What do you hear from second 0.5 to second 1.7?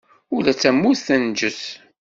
d tamurt tenǧes.